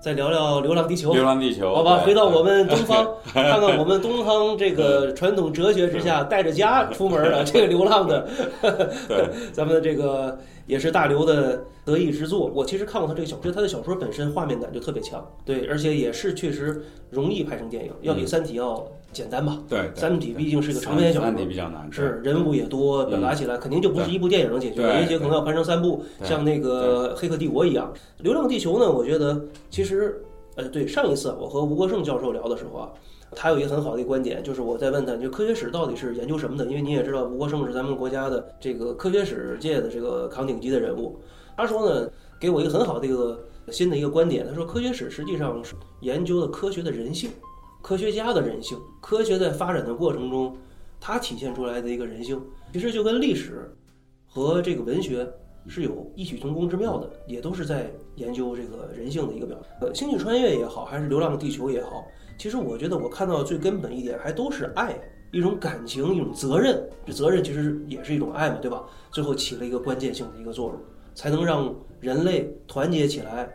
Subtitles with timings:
[0.00, 8.28] 再聊聊《流浪地球》，流浪地球，好吧，回到我们东方，看看我们东方这个传统哲学之下带着家出门的 这个流浪的，
[9.08, 9.28] 对。
[9.52, 12.46] 咱们这个也是大刘的得意之作。
[12.54, 19.58] 我其实看过他这个小说，他的小说本身画面感就特别强，对，而且也是确实容易拍成电影，要比《三体》要简单吧。
[19.68, 21.48] 对，《三体》毕竟是个长篇小三体说。
[21.48, 27.92] 比较难，是人物也多，表达起来肯定就不是一部电影能解决的，对也许可能要拍成三部，像那个《黑客帝国》一样。
[28.22, 29.40] 《流浪地球》呢，我觉得
[29.70, 30.22] 其实，
[30.56, 32.88] 呃，对，上一次我和吴国胜教授聊的时候啊，
[33.34, 36.66] 他有一个很好的一个观点，就是我在问他，就科学史到底是研究什么的？
[36.66, 41.18] 因为你也知道，吴国胜是咱们国家的这个科学史界的这个扛鼎级的人物。
[41.56, 47.30] 他说呢，给我一个很好的一个新的一个观点，他说科学史实际上是研究的科学的人性，
[47.80, 50.56] 科学家的人性，科学在发展的过程中，
[51.00, 52.40] 它体现出来的一个人性，
[52.72, 53.70] 其实就跟历史
[54.26, 55.26] 和这个文学
[55.66, 59.70] 是有异曲同工之妙的，也都是在研究这个人性的一个表现。
[59.80, 62.04] 呃，星际穿越也好，还是流浪地球也好，
[62.36, 64.98] 其实我觉得我看到最根本一点，还都是爱，
[65.30, 66.82] 一种感情，一种责任。
[67.06, 68.84] 这责任其实也是一种爱嘛，对吧？
[69.10, 70.80] 最后起了一个关键性的一个作用，
[71.14, 73.48] 才能让人类团结起来。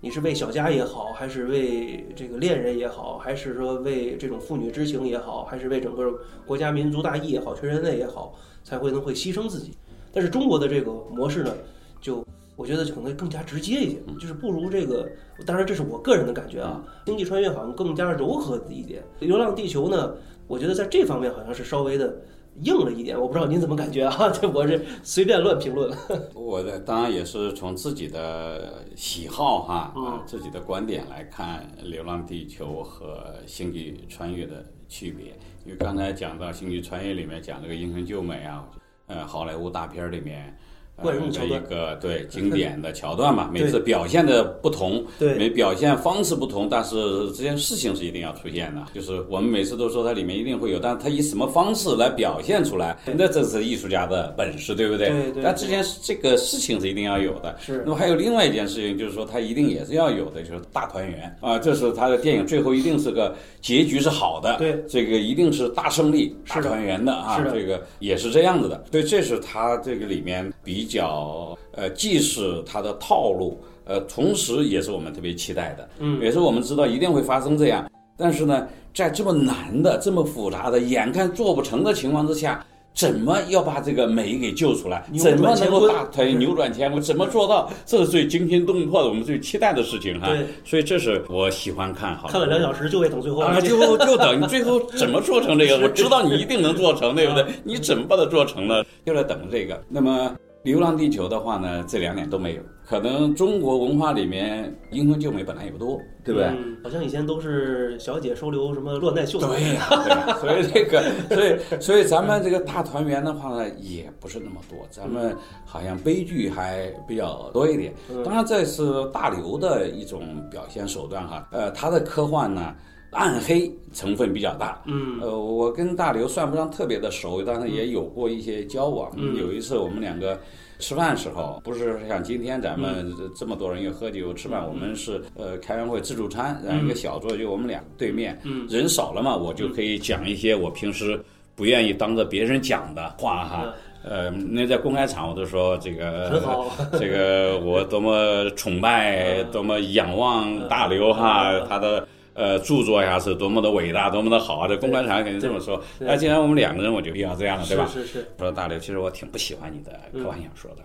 [0.00, 6.12] 你是为小家也好，还是为这个恋人也好，还是说为这种父女之情也好，还是为整个
[6.46, 9.72] 国家民族大义也好，全人类也好，才会能会牺牲自己。
[10.12, 11.52] 但是中国的这个模式呢，
[12.00, 15.08] 就我觉得可能更加直接一些，就是不如这个。
[15.44, 16.80] 当然，这是我个人的感觉啊。
[17.06, 20.14] 星际穿越好像更加柔和一点，流浪地球呢，
[20.46, 22.16] 我觉得在这方面好像是稍微的
[22.62, 23.18] 硬了一点。
[23.20, 24.30] 我不知道您怎么感觉啊？
[24.30, 25.90] 这我是随便乱评论。
[26.34, 35.26] 我的当然也是从自己的喜好哈，嗯啊，自己的观点来看《流浪地球》和《星际穿越》的区别。
[35.64, 38.68] 因为刚才讲到《星际穿越》里面讲这个英雄救美啊，
[39.06, 40.56] 呃，好莱坞大片里面。
[40.98, 46.96] 呃惯用桥段的一个对经典的桥段嘛，每次表现的不同，对每表现方式不同，但是
[47.28, 48.84] 这件事情是一定要出现的。
[48.94, 55.08] 就是我们每次都说它里面一定会有，但是它以什么方式来表现出来，那这是艺术家的本事，对不对？
[55.08, 57.56] 对对但这件事这个事情是一定要有的。
[57.60, 68.84] 是那么还有另外一件事情，就是说它一定也是要有的，就是大团圆啊，这是他的电影最后一定是个结局是好的，对，这个一定是大胜利、是团圆的啊，是的这个也是这样子的。
[68.90, 77.88] 所以这是他这个里面比较呃，既是它的套路，呃，同时也是我们特别期待的，嗯，也是我们知道一定会发生这样。
[78.16, 85.04] 但是呢，在这么难的、这么复杂的、眼看做不成的情况之下，怎么要把这个美给救出来？
[85.16, 87.00] 怎么能够大腿扭转乾坤？
[87.00, 87.70] 怎么做到？
[87.86, 90.26] 这是最惊心动魄的，我们最期待的事情哈。
[90.30, 92.26] 对，所以这是我喜欢看好。
[92.26, 95.78] 看了两小时就为等最后啊，就就等你最后怎么做成这个？
[95.86, 97.44] 我知道你一定能做成，对不对？
[97.62, 98.82] 你怎么把它做成呢？
[99.06, 99.80] 就在等这个。
[99.88, 100.28] 那么
[100.68, 102.62] 《流浪地球》的话呢，这两点都没有。
[102.84, 106.48] 可能中国文化里面英雄救美本来也不多，对不对？
[106.48, 109.46] 嗯好像以前都是小姐收留什么落难秀才。
[109.48, 117.92] 对呀、所以这个，所以所以咱们这个大团圆的话呢，也不是那么多，咱们好像悲剧还比较多一点。
[118.10, 121.46] 嗯当然，这是大刘的一种表现手段哈。
[121.50, 122.74] 呃，他的科幻呢，
[123.18, 124.80] 暗黑成分比较大。
[124.86, 129.10] 嗯呃，我跟大刘算不上特别的熟，但是也有过一些交往。
[129.16, 130.38] 嗯有一次我们两个。
[130.80, 141.20] 吃饭时候不是像今天咱们嗯这这么多人又喝酒吃饭，我们是呃开完会自助餐，然后一个小桌就我们俩对面，嗯人少了嘛，我就可以讲一些我平时
[141.56, 143.74] 不愿意当着别人讲的话哈。
[144.04, 146.40] 呃，那在公开场我都说这个，
[146.96, 152.06] 这个我多么崇拜，多么仰望大刘哈，他的。
[152.38, 154.68] 呃，著作呀是多么的伟大，多么的好啊！
[154.68, 155.82] 这公关场肯定这么说。
[155.98, 157.84] 那既然我们两个人，我就必要这样了，对吧？
[157.92, 160.84] 是是是，说大刘，其实我挺不喜欢你的嗯科幻小说的，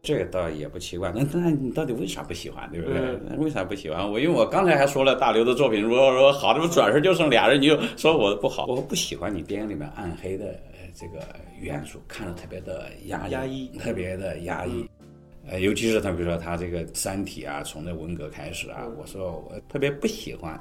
[0.00, 1.12] 这个倒也不奇怪。
[1.12, 3.00] 那那你到底为啥不喜欢，对不对？
[3.28, 4.08] 嗯为啥不喜欢？
[4.08, 8.66] 我因为我刚才还说了大刘的作品，如果说好，这不转身就剩俩人，你就说我不好。
[8.66, 11.26] 我不喜欢你电影里面暗黑的呃这个
[11.60, 14.88] 元素，看着特别的压抑，压抑特别的压抑。
[15.50, 20.56] 呃，尤其是他，比如说他这个《三体》啊，从那文革开始啊，我说我特别不喜欢。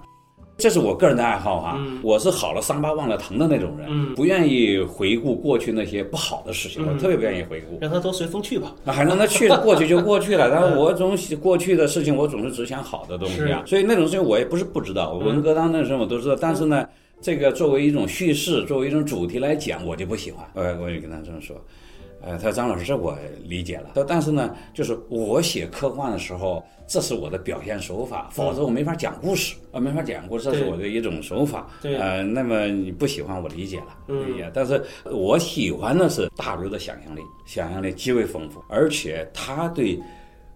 [0.61, 7.79] 这是我个人的爱好哈，嗯我是好了伤疤忘了疼的那种人，嗯不愿意回顾过去那些不好的事情，我嗯特别不愿意回顾。
[7.81, 8.71] 让它都随风去吧。
[8.83, 10.49] 那还让他去了，过去就过去了。
[10.53, 13.63] 但是我总喜过去的事情，我总是只想好的东西啊。
[13.65, 16.35] 所以那种事情我也不是不知道，文革当那时候我都知道。
[16.39, 16.85] 但是呢，
[17.19, 20.45] 这个作为一种叙事，作为一种主题来讲，我就不喜欢。
[20.53, 21.55] 呃，我也跟他这么说。
[22.23, 23.89] 呃，他说张老师，这我理解了。
[23.89, 31.67] 他说但是呢，就是我写科幻的时候，这是我的表现手法，否则我没法讲故事啊，没法讲故事，这是我的一种手法。
[31.81, 33.97] 对呃，那么你不喜欢，我理解了。
[34.07, 34.51] 嗯理解。
[34.53, 39.99] 但是我喜欢的是大刘的想象力，想象力极为丰富，而且他对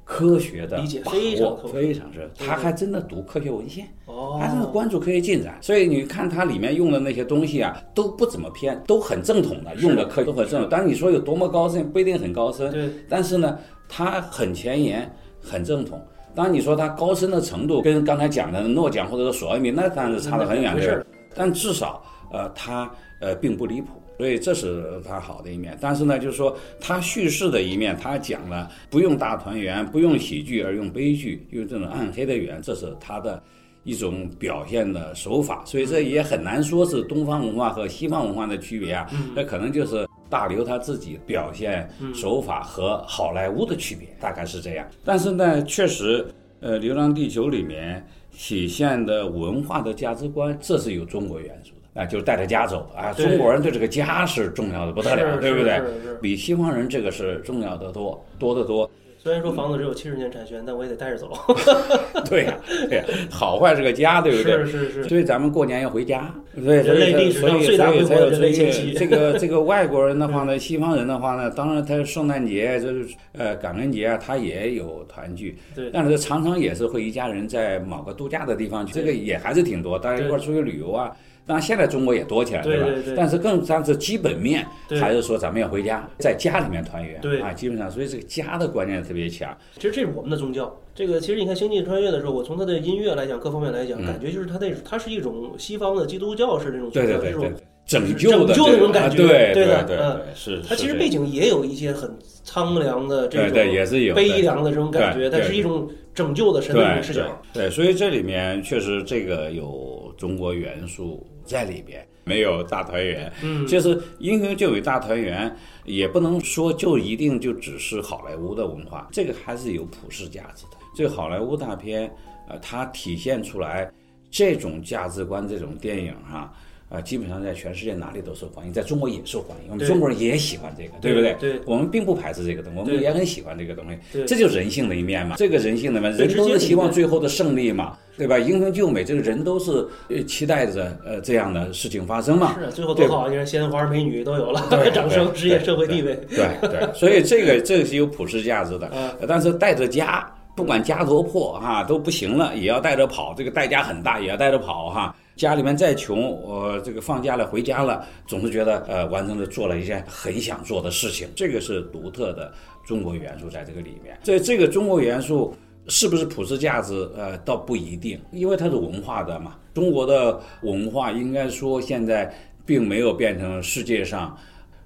[0.05, 3.85] 科学的理解把握非常深，他还真的读科学文献。
[4.05, 10.69] 哦，他真的关注科学进展，所以你看它里面用的那些东西啊，都不怎么偏，都很正统的，用的科学都很正统。
[10.69, 13.57] 当然你说有多么高深，不一定很高深，对，但是呢，
[13.89, 15.11] 它很前沿，
[15.41, 15.99] 很正统。
[16.35, 22.87] 当然你说它高深的程度跟刚才讲的诺奖或者说索尔米，那当然是差得很远的事儿，但至少呃，它
[23.21, 23.87] 呃并不离谱。
[24.17, 33.41] 所以这是他好的一面，但是呢，就是说他叙事的一面，他讲了不用大团圆，不用喜剧，而用悲剧，用这种暗黑的语言，这是他的
[33.83, 35.63] 一种表现的手法。
[35.65, 44.87] 所以这也很难说是东方文化和西方文化的区别啊，那可能就是大刘他自己表现手法和好莱坞的区别，大概是这样。
[45.03, 46.25] 但是呢，确实，
[46.61, 51.74] 呃，《流浪地球》里面体现的文化的价值观，这是有中国元素的。
[51.95, 53.13] 啊，就是带着家走啊！
[53.13, 55.81] 中国人对这个家是重要的不得了，对不对？
[56.21, 58.89] 比西方人这个是重要的多，多得多。
[59.17, 61.31] 虽然说房子只有七十年产权，但我也得带着走。
[62.29, 62.55] 对呀、
[62.89, 64.53] 对呀、好坏是个家，对不对？
[64.65, 81.15] 是是是，所以咱们过年要回家，对，所人类以历史上所以最大规模所以才有的人类这个这个 这个外国人的话呢，西方人的话呢，当然他圣诞节就是呃感恩节啊，他也有团聚，对但是常常也是会一家人在某个度假的地方去，这个也还是挺多，大家一块儿出去旅游啊。
[81.45, 82.65] 当然现在中国也多起来，吧？
[82.65, 89.55] 对对对但是更但是基本面对还是说咱们要回家，在家里面团圆，对啊，基本上所以这个家的观念特别强。
[89.75, 90.75] 其实这是我们的宗教。
[90.95, 100.61] 这个其实你看《星际穿越》的时候，我从它的音乐来讲，各方面来讲，嗯感觉就是它那它是一种西方的基督教式这种宗对教，这种对对对，拯救的拯救那种感觉啊对对的对嗯对，是。
[100.67, 102.11] 它其实背景也有一些很
[102.43, 107.41] 苍凉的这对对也种是有悲凉的这种感觉，但是一种拯救的神的视角。
[107.53, 113.31] 对，所以这里面确实这个有中国元素在里边，没有大团圆。
[113.43, 115.53] 嗯，就是英雄救美大团圆，
[115.83, 120.77] 也不能说就一定就只是好莱坞的文化，这个还是有普世价值的。
[120.95, 122.11] 这个好莱坞大片，
[122.49, 123.91] 呃，它体现出来
[124.31, 126.53] 这种价值观，这种电影哈、
[126.95, 131.35] 呃，基本上在全世界哪里都受欢迎，在中国也受欢迎，我们中国人也喜欢这个，对不对？
[131.39, 135.35] 对我们并不排斥这个东西，我们也很喜欢这个东西，对这就是人性的一面嘛。
[135.37, 138.39] 这个人性的一面，最直接的一人都是希望最后的胜利嘛，对吧？
[138.39, 142.55] 英雄救美，这个人都是呃期待着呃这样的事情发生嘛。
[142.57, 146.17] 是啊，最后多好，你看鲜花美女都有了对， 掌声、对职业、社会地位。
[146.29, 148.89] 对对，所以这个这个是有普世价值的，
[149.27, 150.25] 但是带着家，
[150.55, 162.53] 不管家多破哈、都不行了，也要带着跑，这个代价很大，也要带着跑哈、家里面再穷，我、这个放假了回家了，总是觉得呃完成了做了一件很想做的事情，这个是独特的
[162.85, 164.17] 中国元素在这个里面。
[164.23, 165.53] 这这个中国元素
[165.87, 167.09] 是不是普世价值？
[167.17, 169.55] 呃，倒不一定，因为它是文化的嘛。
[169.73, 172.33] 中国的文化应该说现在
[172.65, 174.35] 并没有变成世界上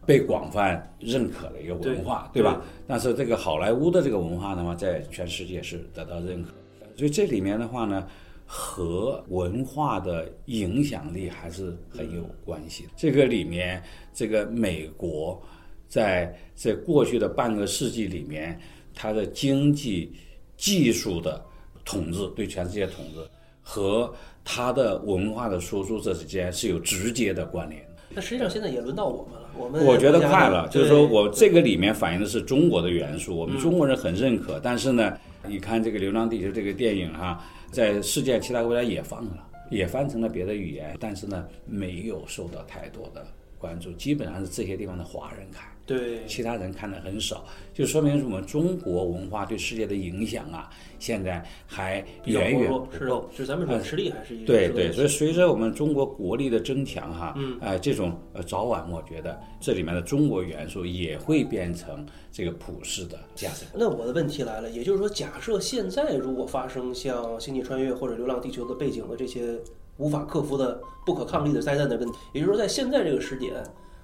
[0.06, 2.60] 被广泛认可的一个文化，对对吧？
[2.88, 6.50] 但是这个好莱坞的这个文化的话，在全世界是得到认可
[6.80, 8.08] 的，所以这里面的话呢，
[8.52, 12.90] 和文化的影响力还是很有关系的。
[12.98, 15.40] 这个里面，这个美国
[15.88, 18.60] 在在过去的半个世纪里面，
[18.96, 20.12] 它的经济、
[20.58, 21.40] 技术的
[21.86, 23.22] 统治，对全世界统治
[23.62, 24.12] 和
[24.44, 27.88] 它的文化的输出这之间是有直接的关联。
[28.10, 34.60] 那实际上现在也轮到我们了，我们我觉得快了，就是说我这个里面反映的是中国的元素，我们中国人很认可。
[34.60, 35.16] 但是呢，
[35.48, 43.26] 你看这个《流浪地球》这个电影哈、在世界其他国家也放了，也翻成了别的语言，但是呢，没有受到太多的
[43.58, 45.70] 关注，基本上是这些地方的华人看。
[45.98, 47.44] 对其他人看的很少，
[47.74, 50.70] 就说明我们中国文化对世界的影响啊，
[51.00, 63.66] 现在还远远不够。，就是咱们软实力还是一个对对，所以随着我们中国国力的增强哈，嗯，呃，这种呃早晚，我觉得这里面的中国元素也会变成这个普世的价值。
[63.74, 69.58] 那我的问题来了，也就是说，假设现在如果发生像《星际穿越》或者《流浪地球》的背景的这些
[69.98, 73.54] 无法克服的不可抗力的灾难的问题，也就是说，在现在这个时点，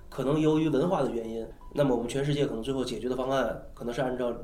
[0.09, 1.45] 可能由于文化的原因，
[1.75, 4.32] 那么我们全世界可能最后解决的方案可能是按照《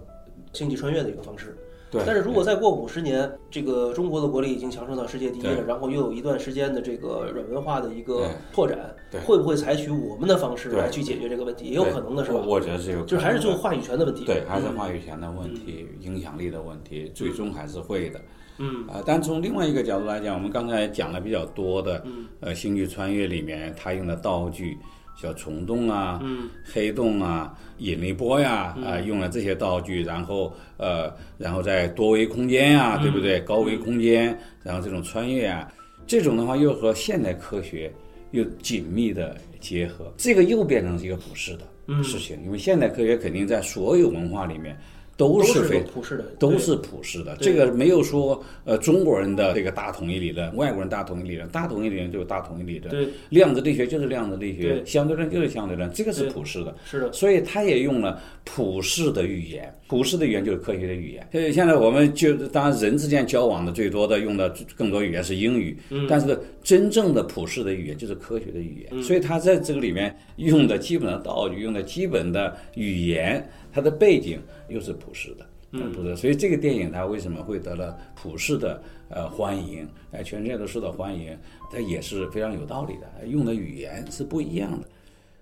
[0.52, 1.58] 星际穿越》的一个方式。
[1.90, 11.66] 对但是如果再过五十年，这个中国的国力已经强盛到世界第一了，然后又有一段时间的这个软文化的一个拓展对，会不会采取我们的方式来去解决这个问题？
[11.66, 12.62] 也有可能的是吧我？
[12.62, 14.24] 觉得是有可能的，就是还是就话语权的问题。
[14.24, 18.22] 对，还是嗯话语权的问题、影响力的问题，最终还是会的。
[18.60, 24.78] 嗯啊，但从另外一个角度来讲，我们刚才讲的比较多的，嗯呃，《星际穿越》里面它用的道具，
[25.15, 26.50] 叫虫洞啊、嗯。
[26.63, 33.01] 黑洞啊、引力波呀，啊、用了这些道具，然后呃，然后在多维空间呀、嗯。
[33.01, 33.39] 对不对？
[33.41, 35.72] 高维空间，然后这种穿越啊，
[36.08, 37.91] 这种的话又和现代科学
[38.32, 42.03] 又紧密的结合，这个又变成是一个普世的嗯。
[42.03, 44.77] 事情，因为现代科学肯定在所有文化里面
[45.22, 45.60] 都都是
[45.94, 53.08] 普世的，都是普世的，这个没有说呃中国人的这个大统一理论，外国人大统一理论，大统一理论就是大统一理论，对。
[53.30, 56.75] 量子力学就是量子力学，相对论就是相对论，这个是普世的。
[56.84, 61.28] 是的，所以他也用了普世的语言，普世的语言就是科学的语言。
[61.32, 66.08] 所以，现在我们就当然人之间交往的最多的用的更多语言是英语，嗯。
[66.10, 69.04] 但是真正的普世的语言就是科学的语言。
[69.04, 74.40] 所以他在这个里面用的基本的道具，用的基本的语言，它的背景
[74.72, 75.46] 又是普世的。
[75.74, 79.88] 嗯，不是，所以这个电影它为什么会得了普世的呃欢迎？
[80.12, 81.38] 哎，全世界都受到欢迎，
[81.72, 83.25] 它也是非常有道理的。
[83.28, 84.88] 用的语言是不一样的。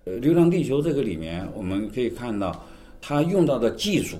[0.04, 2.64] 呃，《流浪地球》这个里面，我们可以看到，
[3.00, 4.18] 它用到的技术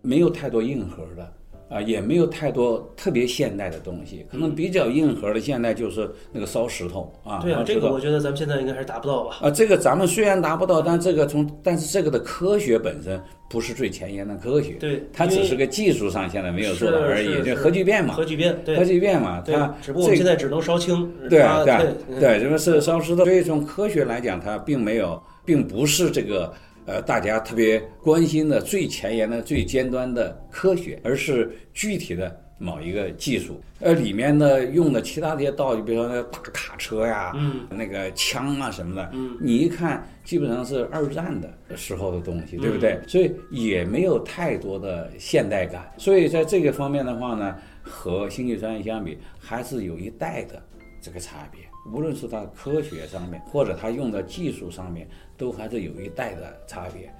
[0.00, 1.30] 没有太多硬核的
[1.68, 7.38] 啊，也没有太多特别现代的东西，可能比较硬核的现代就是那个烧石头啊。
[7.40, 9.36] 对啊，这个我觉得咱们现在应该还是达不到吧。
[9.42, 18.76] 啊，这个咱们虽然达不到，但这个从但是这个的科学本身不是最前沿的科学，对它只是个技术上现在没有做到而已，是就核聚变嘛，核聚变，对。
[18.76, 21.82] 核聚变嘛，它，只不过我们现在只能烧氢，对啊对啊
[22.20, 26.52] 对，因为是烧石头，所以从科学来讲，它并没有，并不是这个
[26.86, 33.60] 呃大家特别关心的最前沿的、最尖端的科学，而是具体的某一个技术。
[33.80, 43.00] 呃，里面呢用的其他的一些道具，比如说那个大卡车呀，嗯，那个枪啊什么的，嗯，你一看基本上是二战的时候的东西，对不嗯对？
[43.08, 45.90] 所以也没有太多的现代感。
[45.96, 50.62] 所以在这个方面的话呢，和《星际穿越》相比，还是有一代的
[51.00, 51.60] 这个差别。
[51.90, 57.10] 无论是它科学上面，或者它用的技术上面，都还是有一代的差别。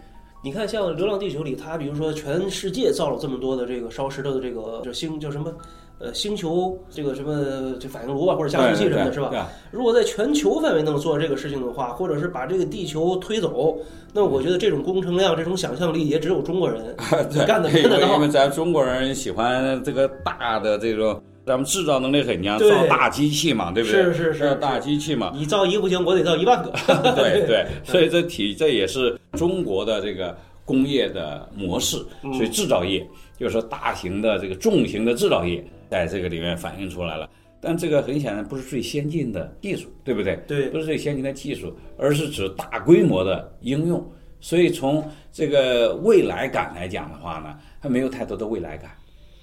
[0.43, 5.53] 你看，像《流浪地球》里，它比如说全世界造了这么多的这个烧石头的这个这星叫什么？
[5.99, 9.49] 呃，星球这个什么这反应炉啊，或者加速器什么的，是吧？
[9.71, 13.77] 如果在全球范围能做这个事情的话，或者是把这个地球推走，
[14.15, 16.97] 那我觉得这种工程量、这种想象力也只有中国人
[17.31, 18.27] 对，干的因为因干得到为。
[18.29, 24.05] 咱中国人喜欢这个大的这种，咱们制造能力很强，造大机器嘛，对不对？
[24.05, 26.71] 是是是大机器嘛，你造一个不行，我得造一万个。
[27.17, 33.05] 对对，所以这体这也是中国的这个工业的模式，嗯所以制造业
[33.37, 37.29] 就是说大型的这个重型的制造业在这个里面反映出来了。
[37.61, 40.37] 但这个很显然不是最先进的技术，对不对？
[40.47, 44.09] 对不是最先进的技术，而是指大规模的应用。
[44.41, 48.91] 所以从这个未来感来讲的话呢，它没有太多的未来感，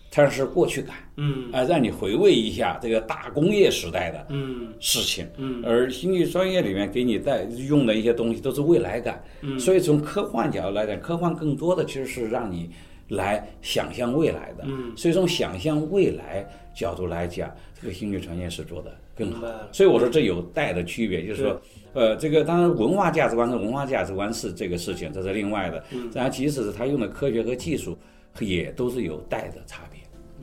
[0.09, 5.27] 它是过去感嗯啊，让你回味一下这个大工业时代的嗯事情。
[5.37, 12.69] 嗯而星际穿越里面给你带用的一些东西都是未来感，嗯所以从科幻角度来讲，科幻更多的其实是让你
[13.09, 14.63] 来想象未来的。
[14.65, 19.45] 嗯所以从想象未来角度来讲，这个星际穿越是做的更好。
[19.71, 21.61] 所以我说这有代的区别，就是说，
[21.93, 25.83] 呃，这个当然文化价值观和文化价值观是这个事情，这是另外的。
[25.91, 27.97] 嗯然后即使是他用的科学和技术，
[28.39, 29.96] 也都是有代的差别。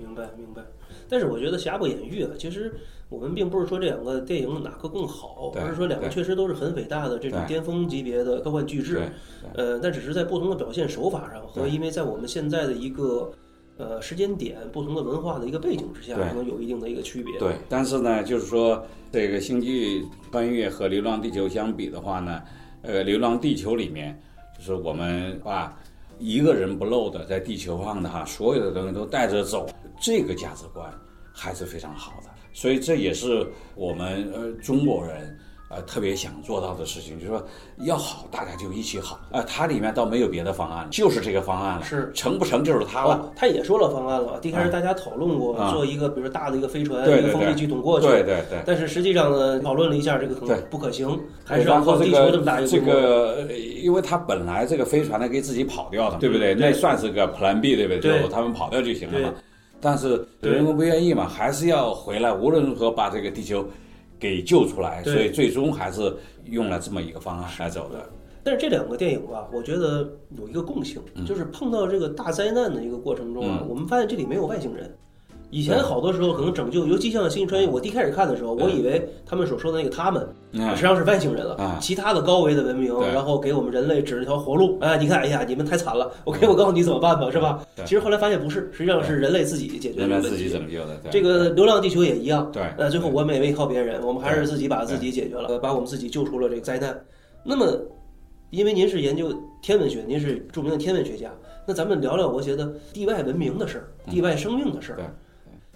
[0.04, 0.62] 明白明白。
[1.08, 2.72] 但是我觉得瑕不掩瑜啊，其实
[3.08, 9.00] 我们并不是说这两个电影哪个更好，对而是说两个确实都是很伟大的这种巅峰级别的科幻巨制。
[9.54, 13.30] 呃，但只是在不同的表现手法上和因为在我们现在的一个
[13.76, 17.38] 呃时间点、不同的文化的一个背景之下，可能有一定的一个区别。
[17.38, 22.42] 对，但是呢，就是说这个《星际穿越》和《流浪地球》相比的话呢，
[22.82, 24.18] 呃，《流浪地球》里面
[24.56, 25.76] 就是我们把
[26.18, 29.66] 一个人不漏的在地球上的哈，所有的东西都带着走，
[30.00, 30.88] 这个价值观
[31.32, 32.30] 还是非常好的。
[32.52, 35.38] 所以这也是我们呃中国人。
[35.70, 37.44] 呃，特别想做到的事情，就是说
[37.78, 39.18] 要好，大家就一起好。
[39.32, 41.84] 啊、它里面倒没有别的方案，就是这个方案了。
[41.84, 43.14] 是成不成就是它了。
[43.14, 44.38] 哦，他也说了方案了。
[44.42, 48.06] 一开始大家讨论过啊做一个，比如大的一个飞船，一个风力系统过去。
[48.06, 48.62] 对对对。
[48.64, 52.70] 但是实际上呢，讨论了一下，这个可能不可行，还是靠地球这么大一个。
[52.70, 52.80] 这。
[52.80, 56.54] 个，呃因为他本来这个飞船呢可以自己跑掉的，对不对？
[56.54, 58.00] 对那算是个 Plan B，对不对？
[58.00, 59.53] 对就他们跑掉就行了嘛对。
[59.84, 60.50] 但是对。
[60.52, 63.62] 人们不愿意嘛，还是要回来，无论如何把这个地球
[64.18, 65.02] 给救出来。
[65.04, 68.08] 所以最终还是用了这么一个方案来走的。
[68.42, 73.68] 但是这两个电影吧，我觉得有一个共性，就是碰到这个大灾难的一个过程中啊，嗯。
[73.68, 74.94] 我们发现这里没有外星人，
[75.54, 81.54] 以前好多时候可能拯救，尤其像《星际穿越》，我第一开始看的时候，我以为他们所说的那个他们，嗯实际上是外星人了。
[81.54, 84.76] 啊其他的高维的文明，然后给我们人类指了条活路。
[84.80, 87.64] 哎，你看，哎呀，你们太惨了，我给我告诉你怎么办吧，是吧？
[87.84, 90.28] 其实后来发现不是，实际上是人类自己解决的问题。
[90.30, 91.00] 自己拯救的。
[91.08, 92.50] 这个《流浪地球》也一样。
[92.52, 97.00] 对那，最后我们也没靠别人，我们还是自己把自己解决了，呃把我们自己救出了这个灾难。
[97.44, 97.80] 那么，
[98.50, 99.32] 因为您是研究
[99.62, 101.30] 天文学，您是著名的天文学家，
[101.64, 104.96] 那咱们聊聊，我觉得地外文明的事儿，地外生命的事儿。
[104.96, 105.04] 对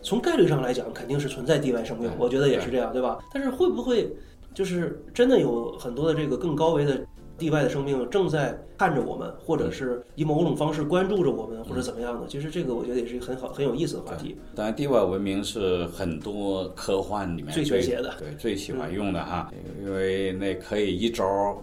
[0.02, 3.18] 从概率上来讲，肯定是存在地外生命，我觉得也是这样，对吧？
[3.32, 4.10] 但是会不会
[4.54, 7.00] 就是真的有很多的这个更高维的
[7.36, 12.26] 地外的生命正在看着我们，或者是以某种方式关注着我们，或者怎么样的？
[12.26, 14.36] 其实这个我觉得也是一个很好、很有意思的话题。
[14.54, 21.56] 当然，地外文明是很多科幻里面最喜欢的对，最喜欢用的哈，因为那可以一招儿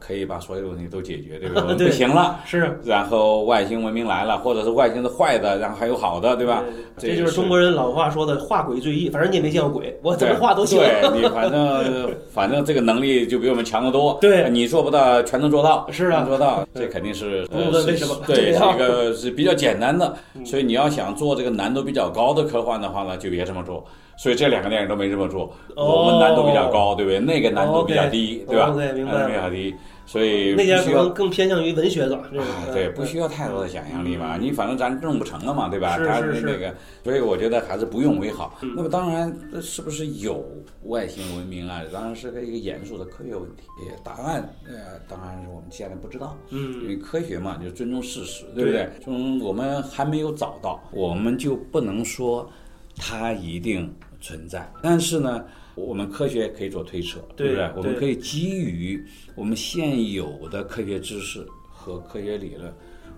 [0.00, 1.62] 可以把所有的问题都解决，对 不对？
[1.62, 6.62] 我们不行了，是，然后外星文明来了，或者是外星的坏的，然后还有好的，对吧？
[6.96, 10.78] 这就是中国人老话说的“画鬼最易”，反正你也没见过鬼，我怎么对画都行。
[10.78, 14.18] 对你反正 反正这个能力就比我们强得多。
[14.20, 15.86] 对你做不到，全能做到。
[15.90, 20.14] 是啊做到，这肯定是不用呃是问为什么对， 是这个是比较简单的。
[20.34, 23.84] 嗯所以你要想做这个难度比较高的科幻的话呢，就别这么做。
[24.18, 27.20] 所以这两个电影都没这么做，哦我们难度比较高，对不对？
[27.20, 29.74] 那个难度比较低对吧 OK，明白难度比较低，
[30.06, 35.96] 所以那家可能更偏向于文学了，这个啊，对，不需要太多的想象力嘛，嗯你反正咱弄不成了嘛，对吧？
[35.96, 38.58] 是他是是那个，所以我觉得还是不用为好。
[38.62, 40.44] 嗯那么当然，这是不是有
[40.86, 41.80] 外星文明啊？
[41.92, 43.62] 当然是个一个严肃的科学问题。
[44.02, 46.36] 答案，呃，当然是我们现在不知道。
[46.50, 48.88] 嗯因为科学嘛，就尊重事实，对不对？
[49.00, 52.50] 从我们还没有找到，我们就不能说
[52.96, 54.70] 它一定存在。
[54.82, 55.44] 但是呢，
[55.74, 57.70] 我们科学可以做推测，对不对？
[57.76, 62.72] 我们可以基于我们现有的科学知识和科学理论，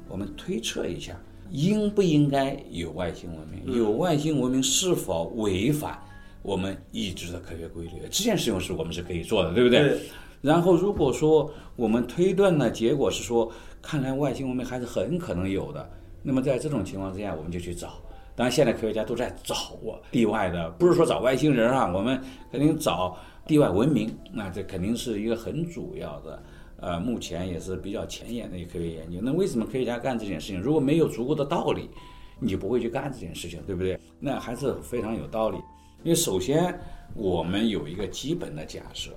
[0.08, 1.18] 我们推测一下，
[1.50, 3.76] 应不应该有外星文明？
[3.76, 5.98] 有外星文明是否违反
[6.42, 7.92] 我们已知的科学规律？
[8.10, 9.80] 这件事情是我们是可以做的，对不对？
[9.80, 10.00] 对
[10.42, 13.52] 然后，如果说我们推断的结果是说，
[13.82, 15.90] 看来外星文明还是很可能有的，
[16.22, 18.00] 那么在这种情况之下，我们就去找。
[18.40, 22.18] 当然，现在科学家都在找啊，地外的，不是说找外星人啊，我们
[22.50, 23.14] 肯定找
[23.46, 24.10] 地外文明。
[24.32, 26.42] 那这肯定是一个很主要的，
[26.78, 29.18] 呃，目前也是比较前沿的一个科学研究。
[29.20, 30.58] 那为什么科学家干这件事情？
[30.58, 31.90] 如果没有足够的道理，
[32.38, 34.00] 你就不会去干这件事情，对不对？
[34.18, 35.58] 那还是非常有道理。
[36.02, 36.74] 因为首先
[37.12, 39.10] 我们有一个基本的假设，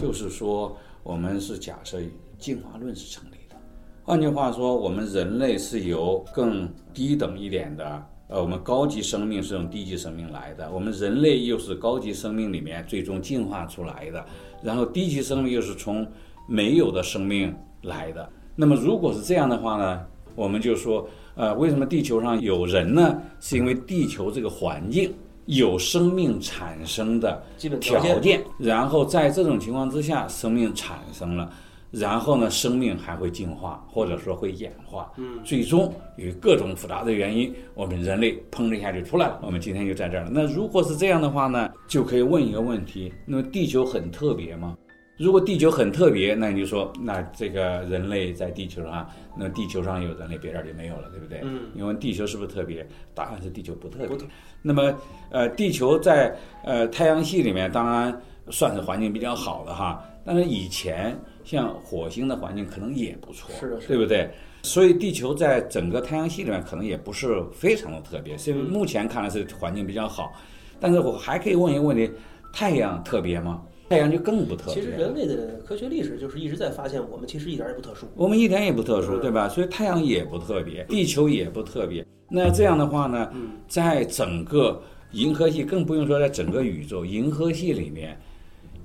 [0.00, 2.00] 就是说我们是假设
[2.38, 3.56] 进化论是成立的。
[4.02, 14.24] 换句话说，我们人类是由更低等一点的，呃，我们高级生命是从低级生命来的，我们人类又是高级生命里面最终进化出来的，
[14.62, 16.06] 然后低级生命又是从
[16.48, 18.26] 没有的生命来的。
[18.56, 20.00] 那么如果是这样的话呢，
[20.34, 23.20] 我们就说，呃，为什么地球上有人呢？
[23.38, 25.12] 是因为地球这个环境
[25.44, 31.52] 有生命产生的基本条件条件，然后在这种情况之下，生命产生了，
[31.92, 40.30] 然后呢，生命还会进化，或者说会演化，嗯，最终由于各种复杂的原因，我们人类砰的一下就出来了，我们今天就在这儿了。
[40.32, 44.76] 那如果是这样的话呢，就可以问一个问题：那么地球很特别吗？
[45.18, 51.42] 如果地球很特别，那你就说，那这个人类在地球上，那地球上有人类，别人就没有了，对不对？
[51.44, 51.70] 嗯。
[51.76, 52.84] 因为地球是不是特别？
[53.14, 54.06] 答案是地球不特别。
[54.08, 54.26] 不特
[54.62, 54.92] 那么，
[55.30, 60.02] 呃，地球在呃太阳系里面，当然算是环境比较好的哈。
[60.24, 64.30] 但是以前像火星的环境可能也不错，是的是对不对？
[64.62, 70.32] 所以地球在整个太阳系里面可能也不是非常的特别，所以嗯目前看来是环境比较好。
[70.78, 72.10] 但是我还可以问一个问题：
[72.52, 73.62] 太阳特别吗？
[73.88, 74.74] 太阳就更不特别。
[74.74, 78.06] 其实人类的科学历史就是一直在发现，我们其实一点也不特殊。
[78.14, 79.48] 我们一点也不特殊，嗯对吧？
[79.48, 82.04] 所以太阳也不特别，地球也不特别。
[82.30, 83.30] 那这样的话呢，
[83.68, 88.18] 在整个银河系，更不用说在整个宇宙，银河系里面，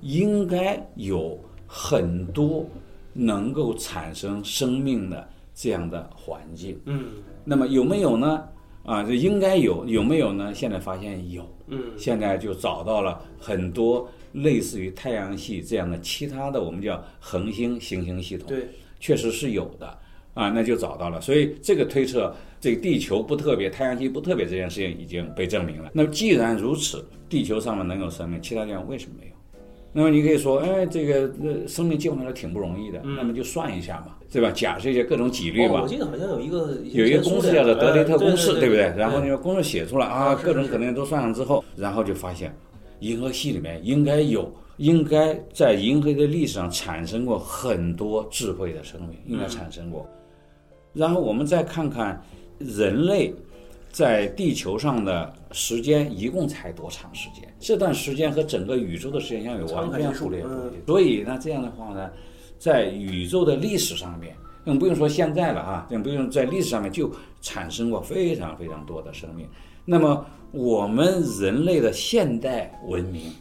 [0.02, 2.66] 应该有很多
[3.12, 6.76] 能够产生生命的这样的环境。
[6.86, 7.04] 嗯
[7.44, 8.42] 那么有没有呢？
[8.84, 10.52] 啊，这应该有，有没有呢？
[10.52, 11.46] 现在发现有。
[11.70, 18.66] 嗯现在就找到了很多类似于太阳系这样的其他的我们叫恒星行星系统，对，
[18.98, 19.86] 确实是有的
[20.32, 21.20] 啊，那就找到了。
[21.20, 25.90] 所以这个推测，这个地球不特别，太阳系不特别这件事情已经被证明了。
[25.92, 29.32] 那么既然如此，地球上面能有生命，其他地方为什么没有？
[29.98, 34.48] 那么你可以说，哎，这个呃生命进化来挺不容易的，那么就算一下嘛，对吧？
[34.52, 38.94] 假设一些各种几率嗯哦，嘛我，记得好像有一个有一个公式叫做德雷特公式，呃对不对？
[38.96, 42.56] 然后那个公式写出来啊，各种可能都算上之后，然后就发现，
[43.00, 50.08] 银河系里面应该有，应该在银河的历史上产生过很多智慧的生命，应该产生过。
[50.92, 52.22] 然后我们再看看
[52.60, 53.34] 人类
[53.98, 57.52] 在地球上的时间一共才多长时间？
[57.58, 60.86] 这段时间和整个宇宙的时间相比完全互列不嗯离。
[60.86, 62.08] 所以呢，这样的话呢，
[62.60, 69.48] 在宇宙的历史上面，更不用说现在了啊，更不用在历史上面就产生过非常非常多的生命。
[69.84, 73.32] 那么我们人类的现代文明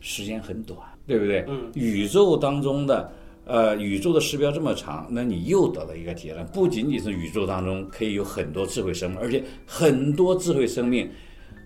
[0.00, 1.44] 时间很短，对不对？
[1.46, 1.70] 嗯。
[1.74, 3.08] 宇宙当中的
[3.46, 11.10] 呃，宇宙的时标这么长，那你又得到一个结论，不仅仅是宇宙当中可以有很多智慧生命，而且很多智慧生命，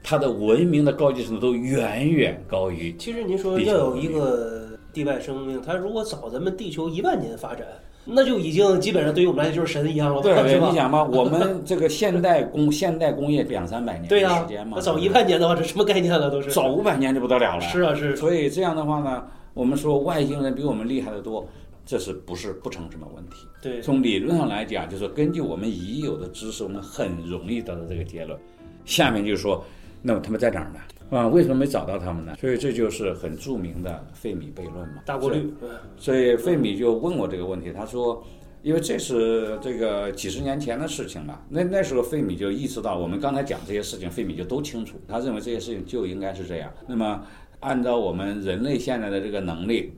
[0.03, 7.65] 它的文明的高级程度都远远高于其实您说要有一个地外生命，它如果早咱们地球一万年发展，
[8.05, 10.75] 那就已经基本上对于我们来讲就是神一样了吧，对吧你？
[10.75, 16.29] 想嘛，我们这个现代工现代工业两三百年、的时间嘛，那早一万年的话，这什么概念了？
[16.29, 17.61] 都是早五百年就不得了了。
[17.61, 19.23] 是啊是，所以这样的话呢，
[19.55, 21.47] 我们说外星人比我们厉害得多，
[21.89, 23.47] 这是不是不成什么问题？
[23.63, 28.39] 对，从理论上来讲，就是根据我们已有的知识，我们很容易得到这个结论。
[28.85, 29.65] 下面就是说，
[30.03, 30.79] 那么他们在哪儿呢？
[31.09, 32.37] 啊，为什么没找到他们呢？
[32.39, 35.03] 所以这就是很著名的费米悖论嘛。
[35.07, 38.23] 大过滤，嗯所以费米就问我这个问题，他说，
[38.63, 46.71] 因为这是这个几十年前的事情了，那那时候费米就意识到，我们刚才讲这些事情，费米就都清楚，他认为这些事情就应该是这样。
[46.87, 47.23] 那么，
[47.61, 49.95] 按照我们人类现在的这个能力，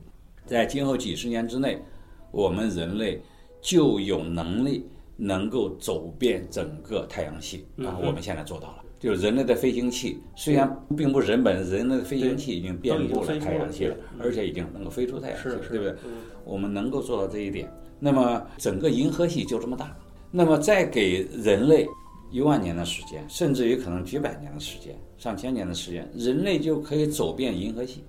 [0.51, 1.81] 在今后几十年之内，
[2.29, 3.21] 我们人类
[3.61, 4.85] 就有能力
[5.15, 8.83] 能够走遍整个太阳系啊，我们现在做到了。
[8.99, 15.91] 就是人类的飞行器，虽然并不是人本，人类的飞行器已经遍布了太阳系了，而且已经能够飞出太阳系了，对不对？
[16.03, 19.95] 嗯我们能够做到这一点，那么整个银河系就这么大，
[20.31, 21.87] 那么再给人类
[22.29, 28.03] 一万年的时间，甚至于可能几百年的时间、上千年的时间，人类就可以走遍银河系。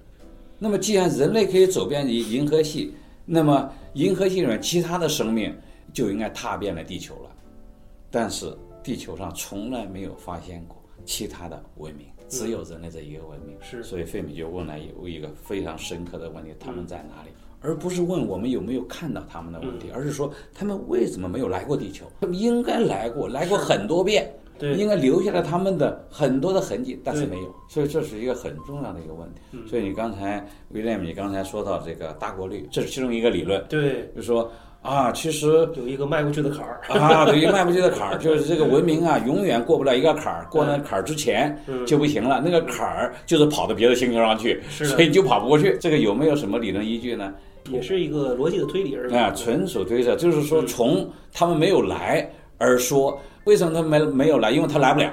[0.62, 2.94] 那么既然人类可以走遍银银河系，
[3.26, 5.52] 那么银河系里面其他的生命
[5.92, 7.30] 就应该踏遍了地球了。
[8.12, 13.56] 但是地球上从来没有发现过其他的文明，只有人类这一个文明。
[13.60, 17.30] 是所以费米就问了有一个非常深刻的问题：他们在哪里？
[17.60, 22.06] 而不是问我们有没有看到他们的问题，而是说他们为什么没有来过地球？
[22.20, 27.54] 他们应该来过，来过很多遍，对应该留下了他们的很多的痕迹，但是没有。
[27.68, 29.40] 所以这是一个很重要的一个问题。
[29.68, 34.50] 所以你刚才威廉，你刚才说到这个大过滤，这是其中一个理论，对，就是说
[34.82, 42.42] 啊，其实有一个迈过去的坎儿，啊，有一个迈不去的坎儿， 就是这个文明啊，永远过不了一个坎儿，过那坎儿之前就不行了。
[42.44, 45.76] 那个坎儿就是跑到别的星球上去，所以就跑不过去。
[45.80, 47.32] 这个有没有什么理论依据呢？
[47.70, 49.14] 也是一个逻辑的推理而已。
[49.14, 52.28] 啊，纯属推测，就是说从他们没有来
[52.62, 54.52] 而说，为什么他没没有来？
[54.52, 55.12] 因为他来不了，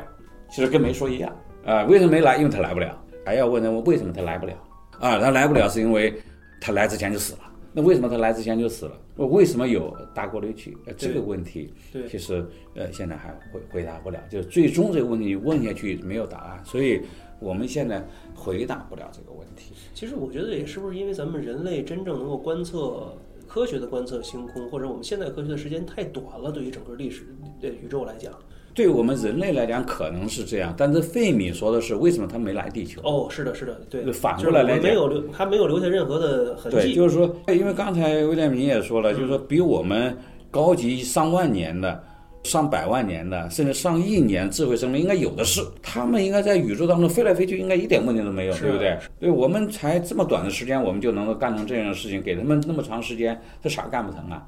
[0.50, 1.36] 其实跟没说一样
[1.66, 1.84] 啊。
[1.86, 2.38] 为什么没来？
[2.38, 2.98] 因为他来不了。
[3.26, 4.54] 还要问他们为什么他来不了
[5.00, 5.20] 啊？
[5.20, 6.14] 他来不了是因为
[6.62, 7.40] 他来之前就死了。
[7.72, 8.94] 那为什么他来之前就死了？
[9.18, 10.76] 为什么有大过滤器？
[10.88, 17.02] 呃，这个问题对其实呃现在还回回答不了，就是最终这个问题问下去没有答案，所以
[17.40, 19.76] 我们现在回答不了这个问题。
[19.94, 23.16] 其实我觉得也是不是因为咱们人类真正能够观测
[23.50, 28.32] 科学的观测星空，或者我们现代科学的时间太短了，对于整个历史对宇宙来讲。
[28.76, 33.02] 对我们人类来讲可能是这样，但是费米说的是为什么他没来地球？
[33.04, 36.94] 哦，是的，是的，对，反过来来讲没有留，他没有留下任何的痕对，迹。
[36.94, 40.16] 就是说，因为刚才威廉明也说了，就是说比我们
[40.52, 42.02] 高级上万年的、
[42.44, 48.98] 上百万年的，甚至上亿年智慧生命应该有的是，他们应该在宇宙当中飞来飞去，应该一点问题都没有，对不对？
[49.20, 54.48] 对，我们才这么短的时间，我们就能够干成这样的事情，给他们那么长时间，这啥干不成啊？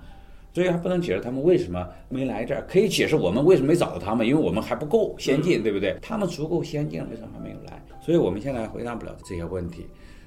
[0.53, 5.95] 所以还不能解释他们为什么没来这儿，可以解释我们为什么没找到他们，因为我们还不够先进，对不对？
[6.01, 7.81] 他们足够先进，为什么还没有来？
[8.01, 9.85] 所以我们现在回答不了这些问题，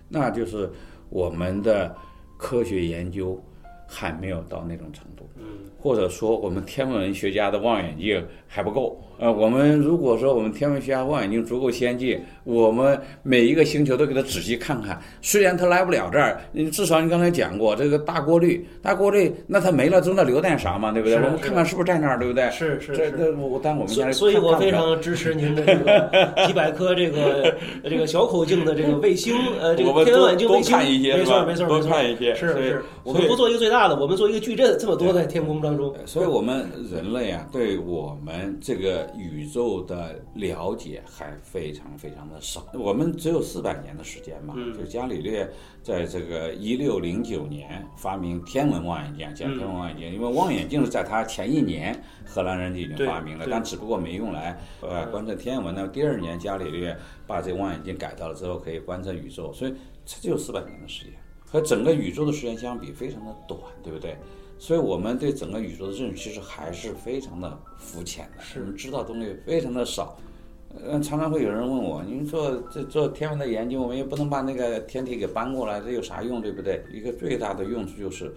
[0.09, 0.71] 那就是
[1.11, 1.95] 我们的
[2.39, 3.39] 科学研究
[3.87, 5.29] 还没有到那种程度，
[5.79, 9.01] 或者说我们天文学家的望远镜还不够。
[9.25, 15.01] 呃，我们如果说我们天文学家望远镜足够先进，我们每一个星球都给它仔细看看。
[15.23, 21.17] 虽然它来不了这儿，你至少你刚才讲过这个大过滤，大过滤，那它没了，中间留点啥嘛，对不对？
[21.17, 22.51] 我们看看是不是在那儿，对不对？
[22.51, 22.97] 是是是。
[22.99, 35.95] 这这我但我们现在所所以，我非常支持您的这个 几百颗这个这个小口径的这个卫星，呃，这个天文望远镜多卫星，多看一些没错没错没错，看一些是是，我们不做一个最大的，我们做一个矩阵，这么多在天空当中。
[36.05, 42.67] 所以，我们人类啊，对我们这个宇宙的了解还非常非常的少。
[42.75, 45.49] 我们只有四百年的时间嘛，嗯就伽利略
[45.83, 55.89] 在这个一六零九年发明天文望远镜，讲天文望远镜，因为望远镜是在他前一年荷兰人就已经发明了，但只不过没用来呃观测天文呢。
[55.89, 56.97] 第二年，伽利略
[57.27, 59.75] 把这个望远镜改造了之后，可以观测宇宙，所以
[60.05, 61.13] 这只有四百年的时间。
[61.47, 64.17] 和整个宇宙的时间相比，非常的短，对不对？
[64.59, 70.17] 所以我们对整个宇宙的认识其实还是非常的肤浅的，是我们知道东西非常的少。
[70.85, 76.83] 嗯，常常会有人问我，您做这做天文的研究，我们也不能把那个天体给搬过来，这有啥用，对不对？
[76.93, 78.35] 一个最大的用处就是，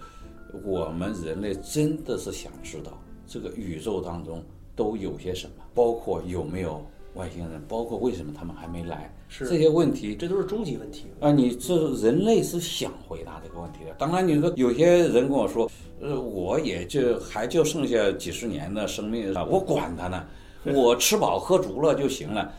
[0.64, 4.40] 我们人类真的是想知道这个宇宙当中
[4.76, 6.80] 都有些什么，包括有没有
[7.18, 11.06] 外星人，包括为什么他们还没来，是这些问题这都是终极问题。
[11.18, 13.92] 啊，你这人类是想回答这个问题的。
[13.98, 15.68] 当然，你说有些人跟我说，
[16.00, 20.24] 呃，我也就还就剩下几十年的生命了，我管他呢，
[20.72, 22.52] 我吃饱喝足了就行了。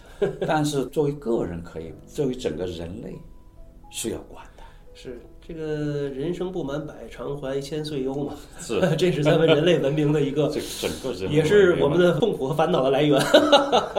[0.45, 3.15] 但是作为个人可以，作为整个人类
[3.89, 4.63] 是要管的。
[4.93, 8.35] 是这个人生不满百，常怀千岁忧嘛。
[8.61, 13.19] 是 这是咱们人类文明的一个，这整个人也是我们的痛苦和烦恼的来源。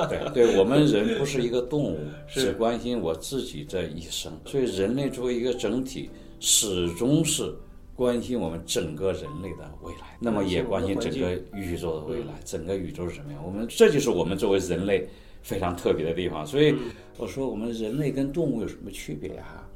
[0.08, 4.32] 对对， 我们人不是一个动物，只关心我自己这一生。
[4.44, 6.08] 所以人类作为一个整体，
[6.38, 7.52] 始终是
[7.96, 12.34] 关心我们整个人类的未来，那么也关心整个宇宙的未来。
[12.44, 13.42] 整个宇宙是什么样？
[13.44, 15.04] 我们这就是我们作为人类
[15.42, 16.46] 非常特别的地方。
[16.46, 16.76] 所以
[17.18, 19.66] 我说，我们人类跟动物有什么区别啊？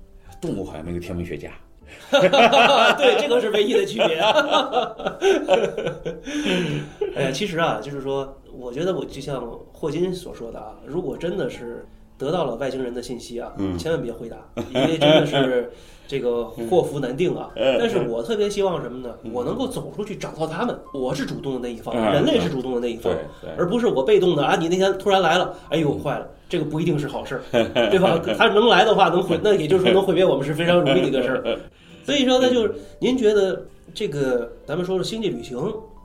[0.40, 1.50] 动物好像没有天文学家。
[2.98, 4.18] 对，这个是唯一的区别。
[7.16, 11.86] 哎，其实啊，就是说，我觉得我就像霍金所说的啊，如果真的是
[12.18, 14.36] 得到了外星人的信息啊，千万别回答，
[14.72, 15.70] 因为真的是
[16.06, 17.50] 这个祸福难定啊。
[17.78, 19.14] 但是我特别希望什么呢？
[19.32, 24.56] 我能够走出去找到他们，我是主动的那一方，嗯人类是主动的那一方对，而不是我被动的啊。
[24.56, 26.26] 你那天突然来了，哎呦，坏了。
[26.46, 27.42] 这个不一定是好事儿，
[27.90, 28.20] 对吧？
[28.38, 31.58] 他能来的话，能毁，那也就是说能毁灭我们是非常容易的一个事儿。
[32.04, 35.58] 所以说，那就是您觉得这个咱们说的星际旅行，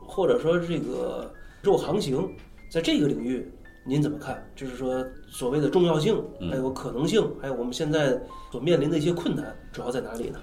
[0.06, 1.30] 或者说这个
[1.62, 2.28] 肉航行，
[2.70, 3.46] 在这个领域
[3.86, 4.44] 您怎么看？
[4.56, 10.40] 就是说所谓的重要性，还有可能性，还有我们现在所面临的一些困难，主要在哪里呢？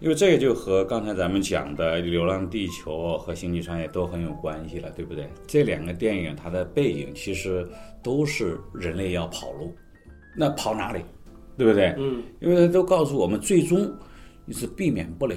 [0.00, 5.28] 因为这个就和刚才咱们讲的《流浪地球》和《星际穿越》都很有关系了，对不对？
[5.46, 7.68] 这两个电影它的背景其实
[8.02, 9.74] 都是人类要跑路，
[10.34, 11.02] 那跑哪里，
[11.58, 11.94] 对不对？
[11.98, 13.94] 嗯，因为都告诉我们，最终
[14.50, 15.36] 你是避免不了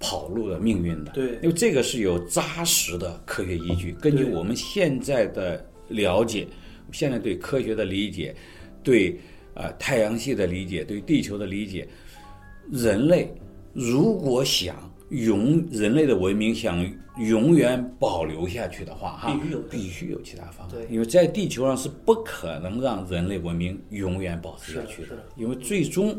[0.00, 1.12] 跑路的命运的。
[1.12, 3.92] 对因为这个是有扎实的科学依据。
[4.00, 6.48] 根据我们现在的了解，
[6.90, 8.34] 现在对科学的理解，
[8.82, 9.20] 对
[9.52, 11.86] 呃太阳系的理解，对地球的理解，
[12.72, 13.30] 人类
[13.74, 20.86] 如果想永人类的文明想永远保留下去的话，哈，必须有必须有其他方法对。
[20.90, 26.18] 因为在地球上是不可能让人类文明永远保持下去的因为最终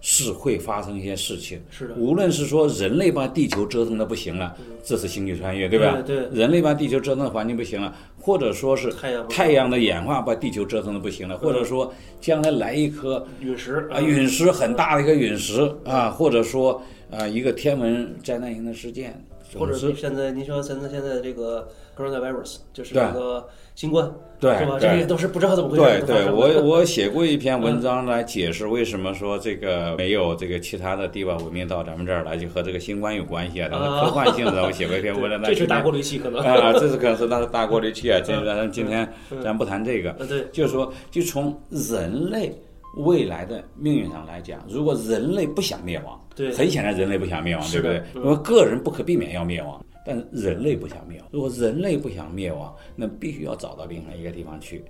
[0.00, 1.60] 是会发生一些事情。
[1.70, 1.94] 是的。
[1.94, 6.00] 无论是说人类把地球折腾的不行了，这是星际穿越，对吧？
[6.06, 6.28] 对对。
[6.38, 16.80] 人类把地球折腾的环境不行了，或者说是太阳太阳的演化把地球折腾的不行了，或者说将来来一颗陨石啊，陨石很大的一个陨石啊，或者说
[17.10, 19.20] 啊一个天文灾难性的事件，
[19.56, 24.76] 或者是现在您说现在现在这个 coronavirus 就是对这个新冠，对是吧？
[24.80, 26.02] 这些都是不知道怎么回事。
[26.06, 34.62] 对对，我我写过一篇文章来解释为什么说这个没有这个其他的地方文明到咱们这儿来，就和这个新冠有关系啊，它是科幻性的。
[34.66, 36.40] 我写过一篇文章，这是大过滤器可能。
[36.44, 38.20] 啊，这是可能是那是大过滤器啊。
[38.24, 39.08] 今咱今天
[39.42, 42.52] 咱不谈这个，呃，对，就是说，就从人类
[42.98, 48.02] 未来的命运上来讲，如果人类不想灭亡，对很显然人类不想灭亡，对不对？
[48.14, 51.28] 因为个人不可避免要灭亡，但是人类不想灭亡。
[51.32, 54.84] 如果人类不想灭亡，那必须要找到另外一个地方去。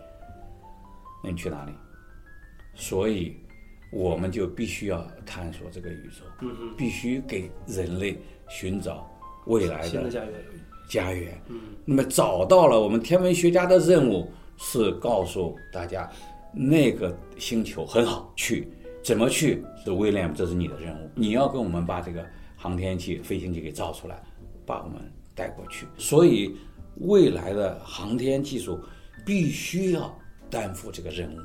[1.23, 1.73] 那你去哪里？
[2.75, 3.37] 所以，
[3.93, 8.17] 我们就必须要探索这个宇宙，必须给人类
[8.49, 9.05] 寻找
[9.47, 10.33] 未来的家园。
[10.89, 11.43] 家园。
[11.49, 16.09] 嗯，那么找到了，我们天文学家的任务是告诉大家，
[16.53, 18.69] 那个星球很好去，
[19.03, 22.25] 怎么去是威廉，这是你的任务，你要跟我们把这个
[22.57, 24.23] 航天器、飞行器给造出来，
[24.67, 25.01] 把我们
[25.35, 25.87] 带过去。
[25.97, 26.57] 所以，
[26.97, 28.81] 未来的航天技术
[29.25, 30.13] 必须要
[30.51, 31.39] 担负这个任务，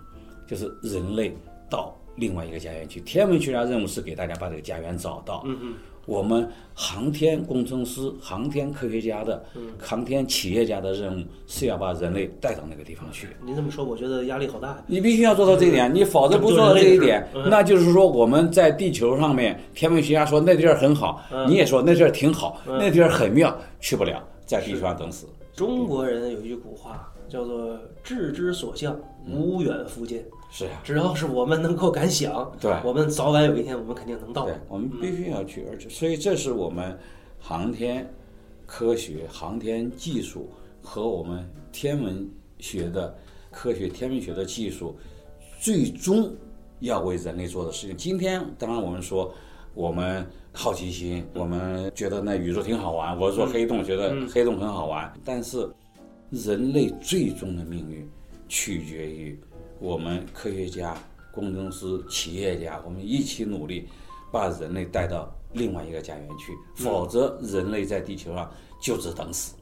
[0.48, 1.36] 就是人类
[1.70, 3.00] 到另外一个家园去。
[3.02, 5.44] 天文学家任务是给大家把这个家园找到。
[5.46, 9.44] 嗯嗯，我们航天工程师、航天科学家的、
[9.80, 13.28] 航天企业家的任务是要把人类带到那个地方去。
[13.46, 14.84] 你这么说，我觉得压力好大。
[14.86, 25.28] 你必须要做到这一点，你否则不做到这一点，那就是说我们在地球上面，天文学家说那地儿很好，你也说那地儿挺好，那地儿很妙，去不了，在地球上等死。
[25.56, 30.26] 中国人有一句古话叫做“志之所向，无远弗届”。
[30.52, 36.98] 是呀，只要是我们能够敢想，对我们早晚有一天我们肯定能到对。，我们必须要去，而且所以这是我们
[37.40, 38.08] 航天
[38.66, 40.50] 科学、航天技术
[40.82, 43.16] 和我们天文学的
[43.50, 44.96] 科学、天文学的技术，
[45.60, 46.32] 最终
[46.82, 47.98] 要为人类做的事情。
[47.98, 49.34] 今天当然我们说，
[49.74, 53.20] 我们好奇心，我们觉得那宇宙挺好玩。
[53.20, 55.68] 我说黑洞，觉得嗯黑洞很好玩，但是
[56.30, 58.08] 人类最终的命运
[58.54, 59.36] 取决于
[59.80, 60.96] 我们科学家、
[61.32, 63.88] 工程师、企业家，我们一起努力，
[64.32, 68.48] 把人类带到另外一个家园去，否则人类在地球上
[68.80, 69.56] 就只等死。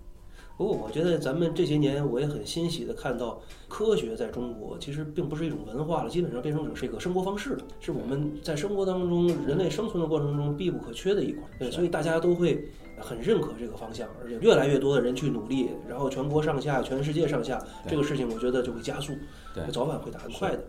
[0.58, 11.44] 不过，我觉得咱们这些年，我也很欣喜的看到，科学在中国其实并不是一种文化了，基本上变成是一个生活方式了，是我们在生活当中人类生存的过程中必不可缺的一块。
[11.58, 12.70] 对，所以大家都会
[13.02, 19.14] 很认可这个方向，而且越来越多的人去努力，然后全国上下、全世界上下，这个事情我觉得就会加速，
[19.54, 20.64] 对早晚会打很快的，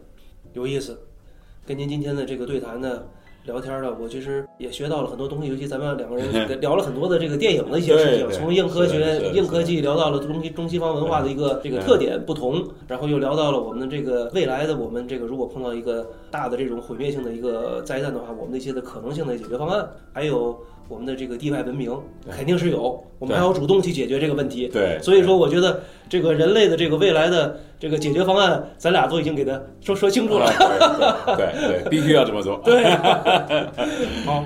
[0.54, 0.98] 有意思。
[1.66, 3.02] 跟您今天的这个对谈呢。
[3.44, 6.30] 聊天呢，我其实也学到了很多东西，尤其咱们两个人
[6.62, 20.56] 聊了很多的这个电影的一些事情，从硬科学、硬科技聊到了中西中西方文化的一个这个特点不同，然后又聊到了我们的这个未来的我们这个如果碰到一个大的这种毁灭性的一个灾难的话，我们的一些的可能性的解决方案，还有
[20.92, 21.90] 我们的这个地外文明
[22.30, 24.68] 肯定是有，我们还要主动去解决这个问题。
[24.68, 30.52] 对，所以说，我觉得这个人类的这个未来的这个解决方案，咱俩都已经给他说说清楚了。
[31.38, 32.60] 对对对，必须要这么做。
[32.62, 32.84] 对，
[34.26, 34.44] 好，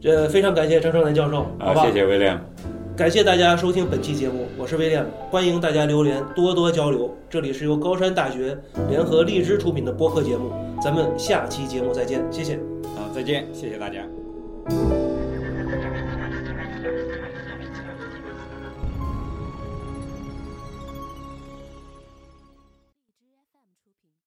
[0.00, 1.86] 这非常感谢张胜南教授，好？
[1.86, 2.36] 谢谢威廉。
[2.96, 7.14] 感谢大家收听本期节目，我是威廉，欢迎大家留言，多多交流。
[7.30, 10.50] 这里是由高山大学联合荔枝出品的播客节目，
[10.82, 12.58] 咱们下期节目再见，谢谢。
[12.96, 14.00] 好，再见，谢谢大家。